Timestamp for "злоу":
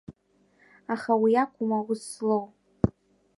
2.11-2.45